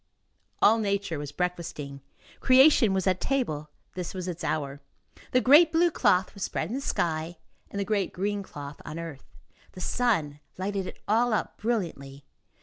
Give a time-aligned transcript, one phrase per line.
[0.63, 2.01] All nature was breakfasting;
[2.39, 4.81] creation was at table; this was its hour;
[5.31, 7.37] the great blue cloth was spread in the sky,
[7.69, 9.25] and the great green cloth on earth;
[9.73, 12.25] the sun lighted it all up brilliantly.